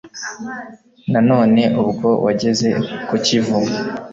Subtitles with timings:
[1.11, 2.69] Nanone ubwo wageze
[3.07, 3.57] ku Kivu